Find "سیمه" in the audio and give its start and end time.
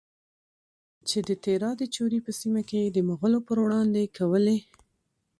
2.39-2.61